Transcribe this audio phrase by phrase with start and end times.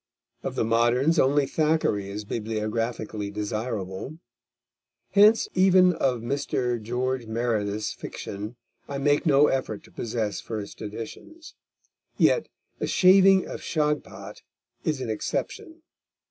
[0.41, 4.17] Of the moderns, only Thackeray is bibliographically desirable.
[5.11, 6.81] Hence even of Mr.
[6.81, 8.55] George Meredith's fiction
[8.87, 11.53] I make no effort to possess first editions;
[12.17, 12.47] yet
[12.79, 14.41] The Shaving of Shagpat
[14.83, 15.83] is an exception.